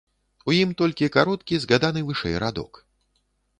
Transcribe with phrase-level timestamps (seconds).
[0.51, 2.83] У ім толькі кароткі згаданы вышэй радок.